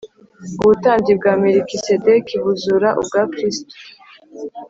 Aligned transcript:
ubutambyi 0.61 1.11
bwa 1.19 1.33
melikisedeki 1.41 2.33
buzura 2.43 2.89
ubwa 3.01 3.21
krisito 3.33 3.75